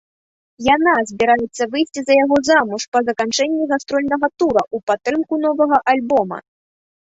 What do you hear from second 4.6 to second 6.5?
ў падтрымку новага альбома.